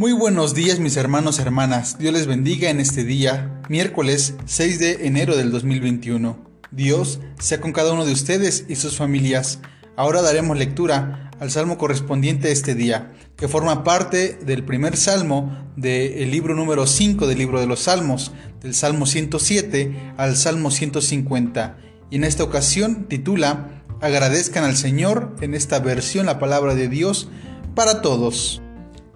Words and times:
Muy 0.00 0.12
buenos 0.12 0.54
días 0.54 0.78
mis 0.78 0.96
hermanos 0.96 1.38
y 1.38 1.42
hermanas, 1.42 1.98
Dios 1.98 2.14
les 2.14 2.26
bendiga 2.26 2.70
en 2.70 2.80
este 2.80 3.04
día, 3.04 3.60
miércoles 3.68 4.32
6 4.46 4.78
de 4.78 5.06
enero 5.06 5.36
del 5.36 5.50
2021. 5.50 6.38
Dios 6.70 7.20
sea 7.38 7.60
con 7.60 7.74
cada 7.74 7.92
uno 7.92 8.06
de 8.06 8.14
ustedes 8.14 8.64
y 8.66 8.76
sus 8.76 8.96
familias. 8.96 9.58
Ahora 9.96 10.22
daremos 10.22 10.56
lectura 10.56 11.30
al 11.38 11.50
salmo 11.50 11.76
correspondiente 11.76 12.48
a 12.48 12.50
este 12.50 12.74
día, 12.74 13.12
que 13.36 13.46
forma 13.46 13.84
parte 13.84 14.38
del 14.42 14.64
primer 14.64 14.96
salmo 14.96 15.70
del 15.76 16.30
libro 16.30 16.54
número 16.54 16.86
5 16.86 17.26
del 17.26 17.36
libro 17.36 17.60
de 17.60 17.66
los 17.66 17.80
salmos, 17.80 18.32
del 18.62 18.72
salmo 18.72 19.04
107 19.04 20.14
al 20.16 20.34
salmo 20.34 20.70
150. 20.70 21.76
Y 22.08 22.16
en 22.16 22.24
esta 22.24 22.42
ocasión 22.42 23.04
titula 23.06 23.82
Agradezcan 24.00 24.64
al 24.64 24.78
Señor 24.78 25.36
en 25.42 25.52
esta 25.52 25.78
versión 25.78 26.24
la 26.24 26.38
palabra 26.38 26.74
de 26.74 26.88
Dios 26.88 27.28
para 27.74 28.00
todos. 28.00 28.62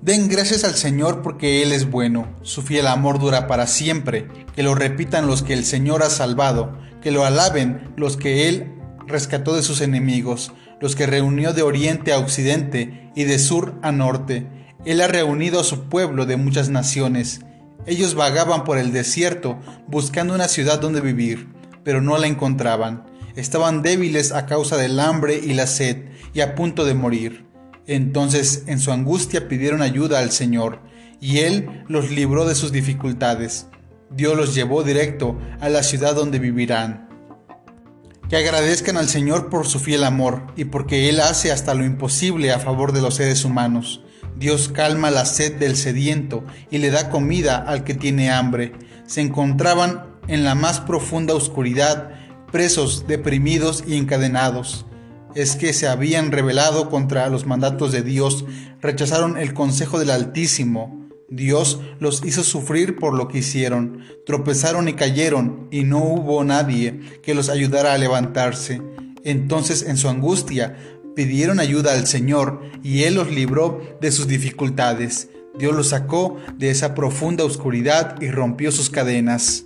Den 0.05 0.29
gracias 0.29 0.65
al 0.65 0.75
Señor 0.75 1.23
porque 1.23 1.63
Él 1.63 1.73
es 1.73 1.91
bueno, 1.91 2.29
su 2.43 2.61
fiel 2.61 2.89
amor 2.89 3.19
dura 3.19 3.47
para 3.47 3.67
siempre, 3.67 4.29
que 4.55 4.63
lo 4.63 4.75
repitan 4.75 5.27
los 5.27 5.43
que 5.43 5.55
el 5.55 5.65
Señor 5.65 6.03
ha 6.03 6.11
salvado, 6.11 6.77
que 7.01 7.11
lo 7.11 7.25
alaben 7.25 7.91
los 7.97 8.19
que 8.19 8.47
Él 8.47 8.71
rescató 9.07 9.57
de 9.57 9.63
sus 9.63 9.81
enemigos, 9.81 10.53
los 10.79 10.95
que 10.95 11.07
reunió 11.07 11.55
de 11.55 11.63
oriente 11.63 12.13
a 12.13 12.19
occidente 12.19 13.11
y 13.17 13.25
de 13.25 13.39
sur 13.39 13.79
a 13.81 13.93
norte. 13.93 14.47
Él 14.85 15.01
ha 15.01 15.07
reunido 15.07 15.59
a 15.61 15.65
su 15.65 15.85
pueblo 15.85 16.27
de 16.27 16.37
muchas 16.37 16.69
naciones. 16.69 17.41
Ellos 17.87 18.15
vagaban 18.15 18.65
por 18.65 18.77
el 18.77 18.93
desierto 18.93 19.59
buscando 19.89 20.35
una 20.35 20.49
ciudad 20.49 20.83
donde 20.83 21.01
vivir, 21.01 21.49
pero 21.83 22.03
no 22.03 22.19
la 22.19 22.27
encontraban. 22.27 23.07
Estaban 23.37 23.81
débiles 23.81 24.33
a 24.33 24.45
causa 24.45 24.77
del 24.77 25.01
hambre 25.01 25.41
y 25.43 25.55
la 25.55 25.67
sed 25.67 26.05
y 26.35 26.43
a 26.43 26.55
punto 26.55 26.85
de 26.85 26.93
morir. 26.93 27.54
Entonces 27.87 28.65
en 28.67 28.81
su 28.81 28.93
angustia 28.93 29.49
pidieron 29.49 29.83
ayuda 29.83 30.21
al 30.21 30.31
Señor, 30.31 30.81
y 31.21 31.39
Él 31.39 31.85
los 31.89 32.11
libró 32.11 32.47
de 32.47 32.55
sus 32.55 32.73
dificultades. 32.73 33.67
Dios 34.11 34.37
los 34.37 34.55
llevó 34.55 34.83
directo 34.83 35.39
a 35.61 35.69
la 35.69 35.83
ciudad 35.83 36.15
donde 36.15 36.39
vivirán. 36.39 37.09
Que 38.29 38.37
agradezcan 38.37 38.97
al 38.97 39.09
Señor 39.09 39.51
por 39.51 39.67
su 39.67 39.79
fiel 39.79 40.05
amor 40.05 40.47
y 40.57 40.65
porque 40.65 41.09
Él 41.09 41.21
hace 41.21 41.53
hasta 41.53 41.75
lo 41.75 41.85
imposible 41.85 42.53
a 42.53 42.59
favor 42.59 42.93
de 42.93 43.03
los 43.03 43.17
seres 43.17 43.45
humanos. 43.45 44.03
Dios 44.37 44.69
calma 44.69 45.11
la 45.11 45.25
sed 45.27 45.57
del 45.57 45.77
sediento 45.77 46.45
y 46.71 46.79
le 46.79 46.91
da 46.91 47.11
comida 47.11 47.57
al 47.57 47.85
que 47.85 47.95
tiene 47.95 48.31
hambre. 48.31 48.73
Se 49.07 49.21
encontraban 49.21 50.07
en 50.27 50.43
la 50.43 50.55
más 50.55 50.81
profunda 50.81 51.35
oscuridad, 51.35 52.11
presos, 52.51 53.07
deprimidos 53.07 53.85
y 53.87 53.97
encadenados 53.97 54.87
es 55.35 55.57
que 55.57 55.73
se 55.73 55.87
habían 55.87 56.33
rebelado 56.33 56.91
contra 56.91 57.29
los 57.29 57.47
mandatos 57.47 57.93
de 57.93 58.03
Dios, 58.03 58.45
rechazaron 58.81 59.37
el 59.37 59.55
consejo 59.55 59.99
del 59.99 60.11
Altísimo. 60.11 61.09
Dios 61.29 61.81
los 62.01 62.25
hizo 62.25 62.45
sufrir 62.45 62.97
por 62.97 63.15
lo 63.15 63.29
que 63.29 63.39
hicieron, 63.39 64.01
tropezaron 64.27 64.89
y 64.89 64.93
cayeron, 64.93 65.69
y 65.71 65.85
no 65.85 65.99
hubo 65.99 66.45
nadie 66.45 67.01
que 67.23 67.35
los 67.35 67.49
ayudara 67.49 67.95
a 67.95 67.99
levantarse. 67.99 68.83
Entonces 69.25 69.83
en 69.83 69.97
su 69.97 70.09
angustia 70.09 70.77
pidieron 71.17 71.61
ayuda 71.61 71.93
al 71.93 72.07
Señor, 72.07 72.61
y 72.83 73.05
Él 73.05 73.15
los 73.15 73.31
libró 73.31 73.81
de 74.01 74.13
sus 74.13 74.29
dificultades. 74.29 75.29
Dios 75.59 75.75
los 75.75 75.89
sacó 75.89 76.37
de 76.57 76.71
esa 76.71 76.95
profunda 76.95 77.45
oscuridad 77.45 78.21
y 78.21 78.31
rompió 78.31 78.73
sus 78.73 78.91
cadenas. 78.91 79.65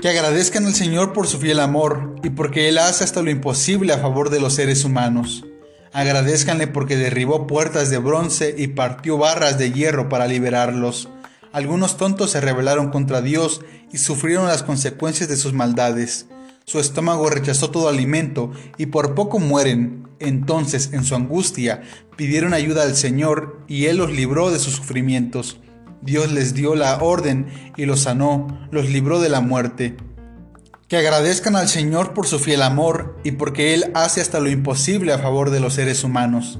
Que 0.00 0.08
agradezcan 0.08 0.64
al 0.64 0.74
Señor 0.74 1.12
por 1.12 1.26
su 1.26 1.38
fiel 1.38 1.60
amor 1.60 2.16
y 2.22 2.30
porque 2.30 2.70
Él 2.70 2.78
hace 2.78 3.04
hasta 3.04 3.20
lo 3.20 3.30
imposible 3.30 3.92
a 3.92 3.98
favor 3.98 4.30
de 4.30 4.40
los 4.40 4.54
seres 4.54 4.86
humanos. 4.86 5.44
Agradezcanle 5.92 6.66
porque 6.66 6.96
derribó 6.96 7.46
puertas 7.46 7.90
de 7.90 7.98
bronce 7.98 8.54
y 8.56 8.68
partió 8.68 9.18
barras 9.18 9.58
de 9.58 9.72
hierro 9.72 10.08
para 10.08 10.26
liberarlos. 10.26 11.10
Algunos 11.52 11.98
tontos 11.98 12.30
se 12.30 12.40
rebelaron 12.40 12.88
contra 12.88 13.20
Dios 13.20 13.60
y 13.92 13.98
sufrieron 13.98 14.46
las 14.46 14.62
consecuencias 14.62 15.28
de 15.28 15.36
sus 15.36 15.52
maldades. 15.52 16.28
Su 16.64 16.80
estómago 16.80 17.28
rechazó 17.28 17.70
todo 17.70 17.90
alimento 17.90 18.52
y 18.78 18.86
por 18.86 19.14
poco 19.14 19.38
mueren. 19.38 20.08
Entonces, 20.18 20.90
en 20.94 21.04
su 21.04 21.14
angustia, 21.14 21.82
pidieron 22.16 22.54
ayuda 22.54 22.84
al 22.84 22.96
Señor 22.96 23.58
y 23.68 23.84
Él 23.86 23.98
los 23.98 24.10
libró 24.10 24.50
de 24.50 24.60
sus 24.60 24.76
sufrimientos. 24.76 25.60
Dios 26.02 26.32
les 26.32 26.54
dio 26.54 26.74
la 26.74 26.98
orden 26.98 27.46
y 27.76 27.84
los 27.84 28.00
sanó, 28.00 28.66
los 28.70 28.88
libró 28.88 29.20
de 29.20 29.28
la 29.28 29.40
muerte. 29.40 29.96
Que 30.88 30.96
agradezcan 30.96 31.56
al 31.56 31.68
Señor 31.68 32.14
por 32.14 32.26
su 32.26 32.38
fiel 32.38 32.62
amor 32.62 33.16
y 33.22 33.32
porque 33.32 33.74
Él 33.74 33.90
hace 33.94 34.20
hasta 34.20 34.40
lo 34.40 34.50
imposible 34.50 35.12
a 35.12 35.18
favor 35.18 35.50
de 35.50 35.60
los 35.60 35.74
seres 35.74 36.02
humanos. 36.02 36.58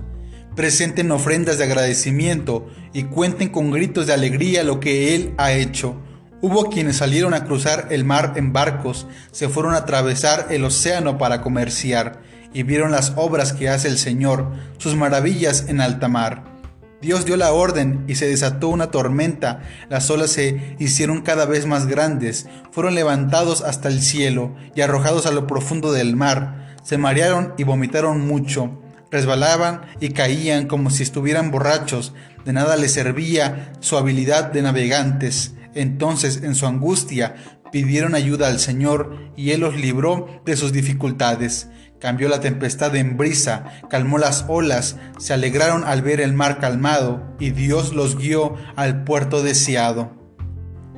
Presenten 0.54 1.10
ofrendas 1.10 1.58
de 1.58 1.64
agradecimiento 1.64 2.68
y 2.92 3.04
cuenten 3.04 3.48
con 3.48 3.70
gritos 3.70 4.06
de 4.06 4.12
alegría 4.12 4.62
lo 4.62 4.78
que 4.78 5.14
Él 5.14 5.34
ha 5.38 5.52
hecho. 5.52 5.96
Hubo 6.42 6.70
quienes 6.70 6.96
salieron 6.96 7.34
a 7.34 7.44
cruzar 7.44 7.88
el 7.90 8.04
mar 8.04 8.34
en 8.36 8.52
barcos, 8.52 9.06
se 9.32 9.48
fueron 9.48 9.74
a 9.74 9.78
atravesar 9.78 10.46
el 10.50 10.64
océano 10.64 11.18
para 11.18 11.42
comerciar 11.42 12.22
y 12.52 12.62
vieron 12.62 12.92
las 12.92 13.14
obras 13.16 13.52
que 13.52 13.68
hace 13.68 13.88
el 13.88 13.98
Señor, 13.98 14.50
sus 14.78 14.96
maravillas 14.96 15.66
en 15.68 15.80
alta 15.80 16.08
mar. 16.08 16.59
Dios 17.00 17.24
dio 17.24 17.36
la 17.36 17.52
orden 17.52 18.04
y 18.08 18.16
se 18.16 18.28
desató 18.28 18.68
una 18.68 18.90
tormenta. 18.90 19.62
Las 19.88 20.10
olas 20.10 20.30
se 20.30 20.76
hicieron 20.78 21.22
cada 21.22 21.46
vez 21.46 21.66
más 21.66 21.86
grandes, 21.86 22.46
fueron 22.72 22.94
levantados 22.94 23.62
hasta 23.62 23.88
el 23.88 24.02
cielo 24.02 24.54
y 24.74 24.82
arrojados 24.82 25.24
a 25.26 25.30
lo 25.30 25.46
profundo 25.46 25.92
del 25.92 26.14
mar. 26.14 26.76
Se 26.82 26.98
marearon 26.98 27.54
y 27.56 27.64
vomitaron 27.64 28.26
mucho. 28.26 28.82
Resbalaban 29.10 29.82
y 29.98 30.10
caían 30.10 30.66
como 30.66 30.90
si 30.90 31.02
estuvieran 31.02 31.50
borrachos. 31.50 32.12
De 32.44 32.52
nada 32.52 32.76
les 32.76 32.92
servía 32.92 33.72
su 33.80 33.96
habilidad 33.96 34.52
de 34.52 34.62
navegantes. 34.62 35.54
Entonces, 35.74 36.42
en 36.42 36.54
su 36.54 36.66
angustia, 36.66 37.34
pidieron 37.72 38.14
ayuda 38.14 38.48
al 38.48 38.60
Señor 38.60 39.32
y 39.36 39.50
Él 39.50 39.60
los 39.60 39.76
libró 39.76 40.42
de 40.44 40.56
sus 40.56 40.72
dificultades. 40.72 41.68
Cambió 42.00 42.30
la 42.30 42.40
tempestad 42.40 42.96
en 42.96 43.18
brisa, 43.18 43.64
calmó 43.90 44.16
las 44.16 44.46
olas, 44.48 44.96
se 45.18 45.34
alegraron 45.34 45.84
al 45.84 46.00
ver 46.00 46.22
el 46.22 46.32
mar 46.32 46.58
calmado 46.58 47.22
y 47.38 47.50
Dios 47.50 47.94
los 47.94 48.16
guió 48.16 48.54
al 48.74 49.04
puerto 49.04 49.42
deseado. 49.42 50.10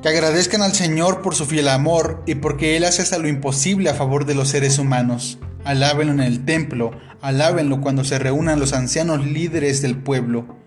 Que 0.01 0.07
agradezcan 0.07 0.61
al 0.61 0.73
Señor 0.73 1.21
por 1.21 1.35
su 1.35 1.45
fiel 1.45 1.67
amor 1.67 2.23
y 2.25 2.35
porque 2.35 2.77
Él 2.77 2.85
hace 2.85 3.01
hasta 3.01 3.17
lo 3.17 3.27
imposible 3.27 3.89
a 3.89 3.95
favor 3.95 4.25
de 4.25 4.35
los 4.35 4.47
seres 4.47 4.79
humanos. 4.79 5.39
Alábenlo 5.65 6.13
en 6.13 6.21
el 6.21 6.45
templo, 6.45 6.91
alábenlo 7.21 7.81
cuando 7.81 8.05
se 8.05 8.17
reúnan 8.17 8.61
los 8.61 8.71
ancianos 8.71 9.25
líderes 9.25 9.81
del 9.81 9.97
pueblo. 9.97 10.62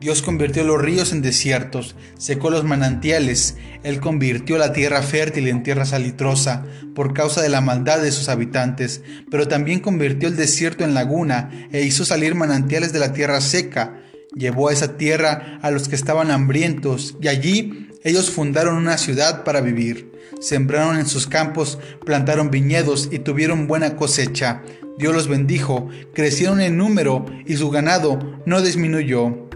Dios 0.00 0.22
convirtió 0.22 0.62
los 0.62 0.80
ríos 0.80 1.12
en 1.12 1.22
desiertos, 1.22 1.96
secó 2.18 2.50
los 2.50 2.62
manantiales, 2.62 3.56
Él 3.82 3.98
convirtió 3.98 4.56
la 4.56 4.72
tierra 4.72 5.02
fértil 5.02 5.48
en 5.48 5.64
tierra 5.64 5.84
salitrosa 5.86 6.64
por 6.94 7.14
causa 7.14 7.42
de 7.42 7.48
la 7.48 7.60
maldad 7.60 8.00
de 8.00 8.12
sus 8.12 8.28
habitantes, 8.28 9.02
pero 9.28 9.48
también 9.48 9.80
convirtió 9.80 10.28
el 10.28 10.36
desierto 10.36 10.84
en 10.84 10.94
laguna 10.94 11.50
e 11.72 11.82
hizo 11.82 12.04
salir 12.04 12.36
manantiales 12.36 12.92
de 12.92 13.00
la 13.00 13.12
tierra 13.12 13.40
seca. 13.40 14.00
Llevó 14.36 14.68
a 14.68 14.72
esa 14.72 14.96
tierra 14.96 15.58
a 15.62 15.70
los 15.72 15.88
que 15.88 15.96
estaban 15.96 16.30
hambrientos 16.30 17.16
y 17.20 17.26
allí 17.26 17.88
ellos 18.04 18.30
fundaron 18.30 18.76
una 18.76 18.98
ciudad 18.98 19.42
para 19.42 19.60
vivir. 19.60 20.12
Sembraron 20.40 20.96
en 20.96 21.06
sus 21.06 21.26
campos, 21.26 21.80
plantaron 22.06 22.50
viñedos 22.52 23.08
y 23.10 23.18
tuvieron 23.18 23.66
buena 23.66 23.96
cosecha. 23.96 24.62
Dios 24.96 25.12
los 25.12 25.26
bendijo, 25.26 25.88
crecieron 26.14 26.60
en 26.60 26.76
número 26.76 27.26
y 27.46 27.56
su 27.56 27.70
ganado 27.70 28.40
no 28.46 28.62
disminuyó. 28.62 29.47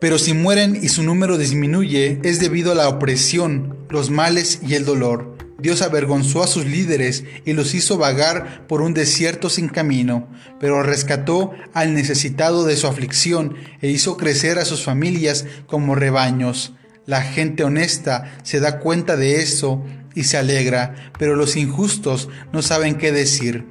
Pero 0.00 0.18
si 0.18 0.34
mueren 0.34 0.78
y 0.82 0.88
su 0.88 1.02
número 1.02 1.38
disminuye, 1.38 2.20
es 2.22 2.38
debido 2.38 2.72
a 2.72 2.74
la 2.74 2.88
opresión, 2.88 3.76
los 3.88 4.10
males 4.10 4.60
y 4.66 4.74
el 4.74 4.84
dolor. 4.84 5.36
Dios 5.58 5.80
avergonzó 5.80 6.42
a 6.42 6.46
sus 6.46 6.66
líderes 6.66 7.24
y 7.46 7.54
los 7.54 7.74
hizo 7.74 7.96
vagar 7.96 8.66
por 8.66 8.82
un 8.82 8.92
desierto 8.92 9.48
sin 9.48 9.68
camino, 9.68 10.28
pero 10.60 10.82
rescató 10.82 11.52
al 11.72 11.94
necesitado 11.94 12.66
de 12.66 12.76
su 12.76 12.86
aflicción 12.86 13.56
e 13.80 13.88
hizo 13.88 14.18
crecer 14.18 14.58
a 14.58 14.66
sus 14.66 14.84
familias 14.84 15.46
como 15.66 15.94
rebaños. 15.94 16.74
La 17.06 17.22
gente 17.22 17.64
honesta 17.64 18.36
se 18.42 18.60
da 18.60 18.80
cuenta 18.80 19.16
de 19.16 19.40
eso 19.40 19.82
y 20.14 20.24
se 20.24 20.36
alegra, 20.36 21.12
pero 21.18 21.36
los 21.36 21.56
injustos 21.56 22.28
no 22.52 22.60
saben 22.60 22.96
qué 22.96 23.12
decir. 23.12 23.64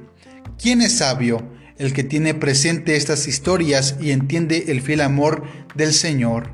¿Quién 0.60 0.80
es 0.82 0.98
sabio? 0.98 1.55
El 1.78 1.92
que 1.92 2.04
tiene 2.04 2.34
presente 2.34 2.96
estas 2.96 3.28
historias 3.28 3.96
y 4.00 4.10
entiende 4.10 4.66
el 4.68 4.80
fiel 4.80 5.00
amor 5.00 5.44
del 5.74 5.92
Señor. 5.92 6.50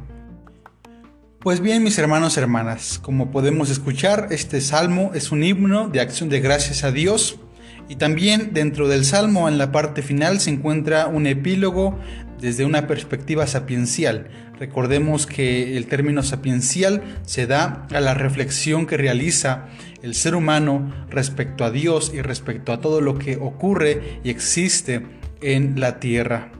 Pues 1.40 1.60
bien, 1.60 1.82
mis 1.82 1.98
hermanos 1.98 2.36
y 2.36 2.40
hermanas, 2.40 3.00
como 3.00 3.32
podemos 3.32 3.68
escuchar, 3.70 4.28
este 4.30 4.60
salmo 4.60 5.10
es 5.14 5.32
un 5.32 5.42
himno 5.42 5.88
de 5.88 6.00
acción 6.00 6.28
de 6.28 6.40
gracias 6.40 6.84
a 6.84 6.92
Dios 6.92 7.40
y 7.88 7.96
también 7.96 8.50
dentro 8.52 8.88
del 8.88 9.04
salmo 9.04 9.48
en 9.48 9.58
la 9.58 9.72
parte 9.72 10.02
final 10.02 10.40
se 10.40 10.50
encuentra 10.50 11.08
un 11.08 11.26
epílogo 11.26 11.98
desde 12.42 12.64
una 12.64 12.88
perspectiva 12.88 13.46
sapiencial. 13.46 14.28
Recordemos 14.58 15.26
que 15.26 15.76
el 15.76 15.86
término 15.86 16.22
sapiencial 16.22 17.02
se 17.24 17.46
da 17.46 17.86
a 17.94 18.00
la 18.00 18.14
reflexión 18.14 18.86
que 18.86 18.96
realiza 18.96 19.68
el 20.02 20.14
ser 20.14 20.34
humano 20.34 20.92
respecto 21.08 21.64
a 21.64 21.70
Dios 21.70 22.10
y 22.12 22.20
respecto 22.20 22.72
a 22.72 22.80
todo 22.80 23.00
lo 23.00 23.16
que 23.16 23.36
ocurre 23.36 24.20
y 24.24 24.30
existe 24.30 25.06
en 25.40 25.80
la 25.80 26.00
tierra. 26.00 26.52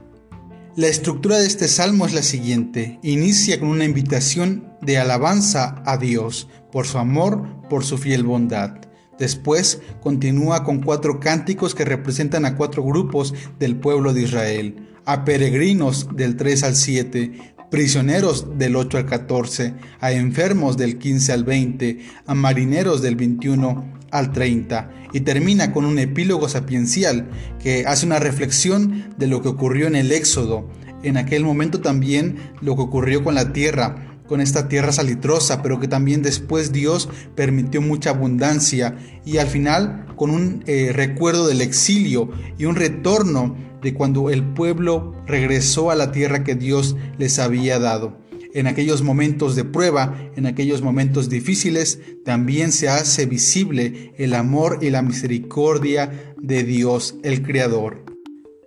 La 0.75 0.87
estructura 0.87 1.37
de 1.37 1.45
este 1.45 1.67
salmo 1.67 2.07
es 2.07 2.13
la 2.13 2.23
siguiente. 2.23 2.97
Inicia 3.03 3.59
con 3.59 3.69
una 3.69 3.83
invitación 3.83 4.73
de 4.81 4.97
alabanza 4.97 5.83
a 5.85 5.97
Dios 5.97 6.47
por 6.71 6.87
su 6.87 6.97
amor, 6.97 7.67
por 7.69 7.83
su 7.83 7.97
fiel 7.97 8.23
bondad. 8.23 8.77
Después 9.19 9.81
continúa 10.01 10.63
con 10.63 10.81
cuatro 10.81 11.19
cánticos 11.19 11.75
que 11.75 11.85
representan 11.85 12.45
a 12.45 12.55
cuatro 12.55 12.83
grupos 12.83 13.33
del 13.59 13.75
pueblo 13.75 14.13
de 14.13 14.23
Israel, 14.23 14.92
a 15.05 15.25
peregrinos 15.25 16.07
del 16.15 16.35
3 16.35 16.63
al 16.63 16.75
7, 16.75 17.31
prisioneros 17.69 18.57
del 18.57 18.75
8 18.75 18.99
al 18.99 19.05
14, 19.05 19.73
a 19.99 20.11
enfermos 20.11 20.77
del 20.77 20.97
15 20.97 21.31
al 21.33 21.43
20, 21.43 21.99
a 22.27 22.33
marineros 22.35 23.01
del 23.01 23.15
21 23.15 23.93
al 24.11 24.31
30 24.31 24.91
y 25.11 25.21
termina 25.21 25.71
con 25.71 25.85
un 25.85 25.97
epílogo 25.99 26.47
sapiencial 26.47 27.29
que 27.59 27.85
hace 27.87 28.05
una 28.05 28.19
reflexión 28.19 29.13
de 29.17 29.27
lo 29.27 29.41
que 29.41 29.47
ocurrió 29.49 29.87
en 29.87 29.95
el 29.95 30.11
Éxodo, 30.11 30.69
en 31.03 31.17
aquel 31.17 31.43
momento 31.43 31.81
también 31.81 32.37
lo 32.61 32.75
que 32.75 32.83
ocurrió 32.83 33.23
con 33.23 33.35
la 33.35 33.53
tierra, 33.53 34.12
con 34.27 34.41
esta 34.41 34.67
tierra 34.67 34.91
salitrosa, 34.91 35.61
pero 35.61 35.79
que 35.79 35.87
también 35.87 36.21
después 36.21 36.71
Dios 36.71 37.09
permitió 37.35 37.81
mucha 37.81 38.11
abundancia 38.11 38.97
y 39.25 39.37
al 39.37 39.47
final 39.47 40.05
con 40.15 40.29
un 40.29 40.63
eh, 40.67 40.91
recuerdo 40.93 41.47
del 41.47 41.61
exilio 41.61 42.31
y 42.57 42.65
un 42.65 42.75
retorno 42.75 43.55
de 43.81 43.93
cuando 43.93 44.29
el 44.29 44.43
pueblo 44.43 45.13
regresó 45.25 45.91
a 45.91 45.95
la 45.95 46.11
tierra 46.11 46.43
que 46.43 46.55
Dios 46.55 46.95
les 47.17 47.39
había 47.39 47.79
dado 47.79 48.23
en 48.53 48.67
aquellos 48.67 49.01
momentos 49.01 49.55
de 49.55 49.65
prueba, 49.65 50.31
en 50.35 50.45
aquellos 50.45 50.81
momentos 50.81 51.29
difíciles, 51.29 51.99
también 52.23 52.71
se 52.71 52.87
hace 52.87 53.25
visible 53.25 54.13
el 54.17 54.33
amor 54.33 54.79
y 54.81 54.89
la 54.89 55.01
misericordia 55.01 56.33
de 56.39 56.63
Dios 56.63 57.15
el 57.23 57.41
Creador. 57.41 58.05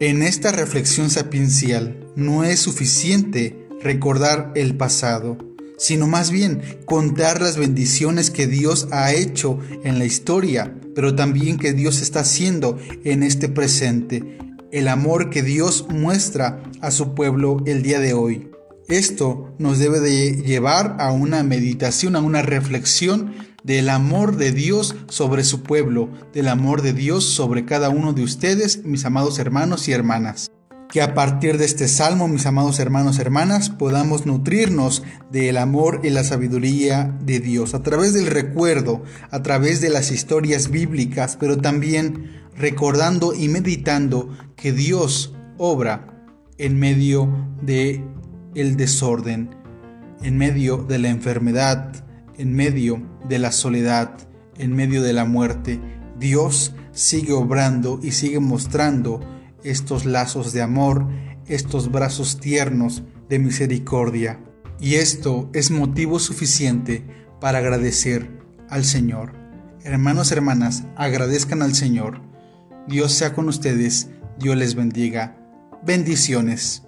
En 0.00 0.22
esta 0.22 0.52
reflexión 0.52 1.08
sapiencial 1.08 2.10
no 2.16 2.44
es 2.44 2.60
suficiente 2.60 3.65
recordar 3.82 4.52
el 4.54 4.76
pasado, 4.76 5.38
sino 5.78 6.06
más 6.06 6.30
bien 6.30 6.62
contar 6.84 7.40
las 7.42 7.56
bendiciones 7.56 8.30
que 8.30 8.46
Dios 8.46 8.88
ha 8.92 9.12
hecho 9.12 9.58
en 9.84 9.98
la 9.98 10.04
historia, 10.04 10.74
pero 10.94 11.14
también 11.14 11.58
que 11.58 11.72
Dios 11.72 12.00
está 12.00 12.20
haciendo 12.20 12.78
en 13.04 13.22
este 13.22 13.48
presente, 13.48 14.38
el 14.72 14.88
amor 14.88 15.30
que 15.30 15.42
Dios 15.42 15.86
muestra 15.88 16.62
a 16.80 16.90
su 16.90 17.14
pueblo 17.14 17.62
el 17.66 17.82
día 17.82 18.00
de 18.00 18.14
hoy. 18.14 18.50
Esto 18.88 19.54
nos 19.58 19.78
debe 19.78 20.00
de 20.00 20.42
llevar 20.42 20.96
a 21.00 21.10
una 21.10 21.42
meditación, 21.42 22.14
a 22.14 22.20
una 22.20 22.42
reflexión 22.42 23.34
del 23.64 23.88
amor 23.88 24.36
de 24.36 24.52
Dios 24.52 24.94
sobre 25.08 25.42
su 25.42 25.64
pueblo, 25.64 26.08
del 26.32 26.46
amor 26.46 26.82
de 26.82 26.92
Dios 26.92 27.24
sobre 27.24 27.64
cada 27.64 27.88
uno 27.88 28.12
de 28.12 28.22
ustedes, 28.22 28.84
mis 28.84 29.04
amados 29.04 29.40
hermanos 29.40 29.88
y 29.88 29.92
hermanas. 29.92 30.52
Que 30.90 31.02
a 31.02 31.14
partir 31.14 31.58
de 31.58 31.64
este 31.64 31.88
salmo, 31.88 32.28
mis 32.28 32.46
amados 32.46 32.78
hermanos 32.78 33.18
y 33.18 33.20
hermanas, 33.20 33.70
podamos 33.70 34.24
nutrirnos 34.24 35.02
del 35.32 35.56
amor 35.56 36.00
y 36.04 36.10
la 36.10 36.22
sabiduría 36.22 37.16
de 37.22 37.40
Dios 37.40 37.74
a 37.74 37.82
través 37.82 38.14
del 38.14 38.26
recuerdo, 38.26 39.02
a 39.30 39.42
través 39.42 39.80
de 39.80 39.90
las 39.90 40.10
historias 40.12 40.70
bíblicas, 40.70 41.36
pero 41.38 41.58
también 41.58 42.40
recordando 42.56 43.34
y 43.34 43.48
meditando 43.48 44.30
que 44.54 44.72
Dios 44.72 45.34
obra 45.58 46.24
en 46.58 46.78
medio 46.78 47.28
de 47.60 48.04
el 48.54 48.76
desorden, 48.76 49.54
en 50.22 50.38
medio 50.38 50.78
de 50.78 50.98
la 50.98 51.08
enfermedad, 51.08 51.92
en 52.38 52.54
medio 52.54 53.02
de 53.28 53.38
la 53.38 53.52
soledad, 53.52 54.16
en 54.56 54.74
medio 54.74 55.02
de 55.02 55.12
la 55.12 55.24
muerte, 55.24 55.80
Dios 56.18 56.74
sigue 56.92 57.32
obrando 57.32 58.00
y 58.02 58.12
sigue 58.12 58.40
mostrando 58.40 59.20
estos 59.70 60.04
lazos 60.04 60.52
de 60.52 60.62
amor, 60.62 61.08
estos 61.46 61.90
brazos 61.90 62.40
tiernos 62.40 63.02
de 63.28 63.38
misericordia. 63.38 64.40
Y 64.80 64.94
esto 64.94 65.50
es 65.52 65.70
motivo 65.70 66.18
suficiente 66.18 67.04
para 67.40 67.58
agradecer 67.58 68.30
al 68.68 68.84
Señor. 68.84 69.32
Hermanos, 69.82 70.32
hermanas, 70.32 70.84
agradezcan 70.96 71.62
al 71.62 71.74
Señor. 71.74 72.20
Dios 72.88 73.12
sea 73.12 73.32
con 73.32 73.48
ustedes, 73.48 74.10
Dios 74.38 74.56
les 74.56 74.74
bendiga. 74.74 75.36
Bendiciones. 75.84 76.85